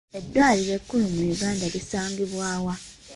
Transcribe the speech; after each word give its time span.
Eddwaliro 0.17 0.71
ekkulu 0.79 1.05
mu 1.15 1.21
Uganda 1.35 1.65
lisangibwa 1.73 2.47
wa? 2.65 2.75